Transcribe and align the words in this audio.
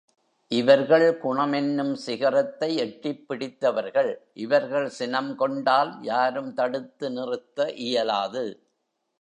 இவர்கள் 0.47 1.17
குணம் 1.17 1.53
என்னும் 1.53 1.95
சிகரத்தை 1.95 2.75
எட்டிப் 2.75 3.27
பிடித்தவர்கள் 3.27 4.29
இவர்கள் 4.33 4.89
சினம் 4.89 5.35
கொண்டால் 5.35 5.97
யாரும் 6.01 6.53
தடுத்து 6.53 7.09
நிறுத்த 7.11 7.73
இயலாது. 7.73 8.45